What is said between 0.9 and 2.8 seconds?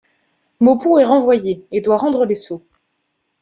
est renvoyé et doit rendre les sceaux.